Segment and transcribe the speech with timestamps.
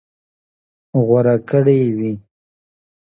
[1.05, 2.13] غوره کړى وي.